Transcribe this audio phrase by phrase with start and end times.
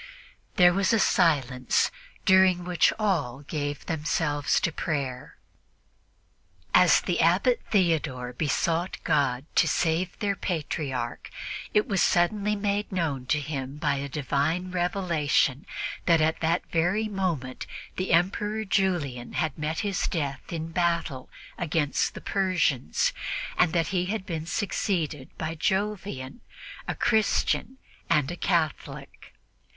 [0.55, 1.91] There was a silence
[2.25, 5.37] during which all gave themselves to prayer.
[6.73, 11.29] As the Abbot Theodore besought God to save their Patriarch,
[11.75, 15.67] it was suddenly made known to him by a divine revelation
[16.07, 21.29] that at that very moment the Emperor Julian had met his death in battle
[21.59, 23.13] against the Persians,
[23.55, 26.41] and that he had been succeeded by Jovian,
[26.87, 27.77] a Christian
[28.09, 29.35] and a Catholic.